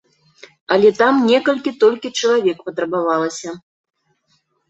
[0.75, 3.49] Але там некалькі толькі чалавек патрабавалася.